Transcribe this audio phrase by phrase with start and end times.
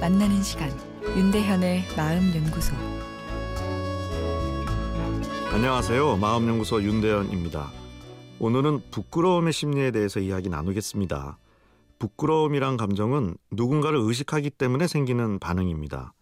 [0.00, 0.70] 만나는 시간
[1.02, 2.72] 윤대현의 마음 연구소
[5.52, 6.16] 안녕하세요.
[6.18, 7.68] 마음 연구소 윤대현입니다.
[8.38, 11.36] 오늘은 부끄러움의 심리에 대해서 이야기 나누겠습니다.
[11.98, 16.12] 부끄러움이란 감정은 누군가를 의식하기 때문에 생기는 반응입니다.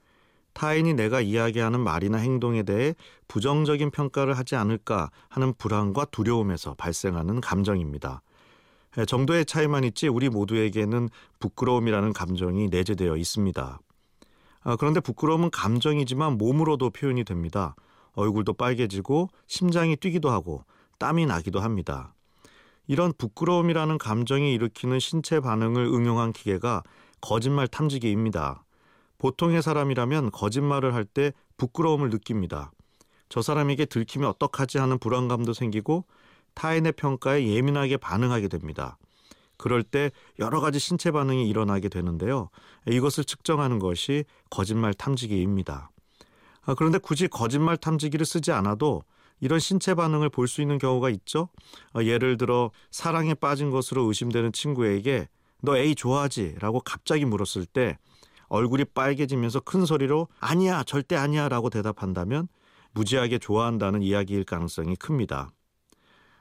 [0.55, 2.95] 타인이 내가 이야기하는 말이나 행동에 대해
[3.29, 8.23] 부정적인 평가를 하지 않을까 하는 불안과 두려움에서 발생하는 감정입니다.
[9.05, 13.79] 정도의 차이만 있지 우리 모두에게는 부끄러움이라는 감정이 내재되어 있습니다.
[14.63, 17.77] 아, 그런데 부끄러움은 감정이지만 몸으로도 표현이 됩니다.
[18.15, 20.65] 얼굴도 빨개지고 심장이 뛰기도 하고
[20.99, 22.15] 땀이 나기도 합니다.
[22.87, 26.83] 이런 부끄러움이라는 감정이 일으키는 신체 반응을 응용한 기계가
[27.21, 28.65] 거짓말 탐지기입니다.
[29.19, 32.71] 보통의 사람이라면 거짓말을 할 때 부끄러움을 느낍니다.
[33.29, 36.05] 저 사람에게 들키면 어떡하지 하는 불안감도 생기고
[36.57, 38.99] 타인의 평가에 예민하게 반응하게 됩니다.
[39.57, 42.51] 그럴 때 여러 가지 신체 반응이 일어나게 되는데요.
[42.87, 45.91] 이것을 측정하는 것이 거짓말 탐지기입니다.
[46.63, 49.03] 아, 그런데 굳이 거짓말 탐지기를 쓰지 않아도
[49.41, 51.49] 이런 신체 반응을 볼 수 있는 경우가 있죠.
[51.95, 55.29] 어, 예를 들어 사랑에 빠진 것으로 의심되는 친구에게
[55.63, 56.57] 너 A 좋아하지?
[56.59, 57.99] 라고 갑자기 물었을 때
[58.49, 62.49] 얼굴이 빨개지면서 큰 소리로 아니야, 절대 아니야 라고 대답한다면
[62.93, 65.51] 무지하게 좋아한다는 이야기일 가능성이 큽니다.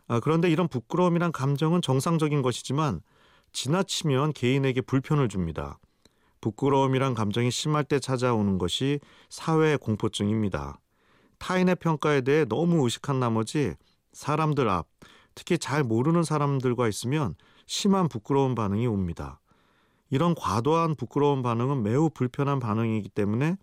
[0.08, 3.02] 아, 그런데 이런 부끄러움이란 감정은 정상적인 것이지만
[3.52, 5.80] 지나치면 개인에게 불편을 줍니다.
[6.42, 10.80] 부끄러움이란 감정이 심할 때 찾아오는 것이 사회 공포증입니다.
[11.40, 13.74] 타인의 평가에 대해 너무 의식한 나머지
[14.14, 14.88] 사람들 앞,
[15.34, 19.40] 특히 잘 모르는 사람들과 있으면 심한 부끄러운 반응이 옵니다.
[20.10, 23.58] 이런 과도한 부끄러운 반응은 매우 불편한 반응이기 때문에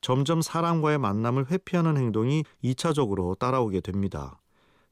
[0.00, 4.38] 점점 사람과의 만남을 회피하는 행동이 2차적으로 따라오게 됩니다.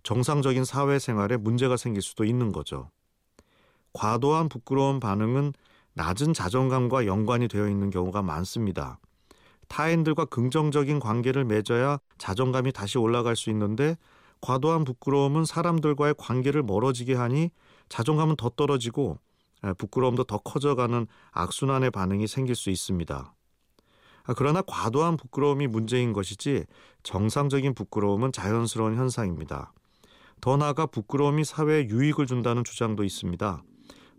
[0.07, 2.93] 정상적인 사회생활에 문제가 생길 수도 있는 거죠.
[3.93, 5.53] 과도한 부끄러운 반응은
[5.95, 9.01] 낮은 자존감과 연관이 되어 있는 경우가 많습니다.
[9.67, 13.97] 타인들과 긍정적인 관계를 맺어야 자존감이 다시 올라갈 수 있는데
[14.43, 17.51] 과도한 부끄러움은 사람들과의 관계를 멀어지게 하니
[17.89, 19.19] 자존감은 더 떨어지고
[19.77, 23.35] 부끄러움도 더 커져가는 악순환의 반응이 생길 수 있습니다.
[24.23, 26.65] 아, 그러나 과도한 부끄러움이 문제인 것이지
[27.03, 29.73] 정상적인 부끄러움은 자연스러운 현상입니다.
[30.41, 33.63] 더 나아가 부끄러움이 사회에 유익을 준다는 주장도 있습니다.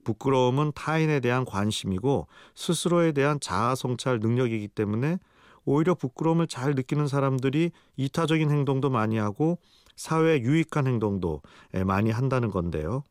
[0.04, 5.18] 부끄러움은 타인에 대한 관심이고 스스로에 대한 자아 성찰 능력이기 때문에
[5.66, 9.60] 오히려 부끄러움을 잘 느끼는 사람들이 이타적인 행동도 많이 하고
[9.98, 11.42] 사회에 유익한 행동도
[11.86, 13.04] 많이 한다는 건데요.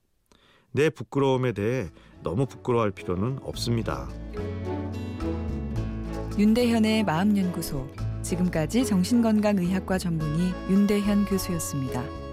[0.73, 1.91] 내 부끄러움에 대해
[2.23, 4.09] 너무 부끄러워할 필요는 없습니다.
[6.39, 7.89] 윤대현의 마음연구소
[8.23, 12.26] 지금까지 정신건강의학과 전문의 윤대현 교수였습니다.